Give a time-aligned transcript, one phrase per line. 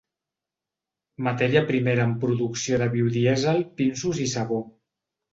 [1.25, 4.59] Matèria primera en producció de biodièsel, pinsos i sabó.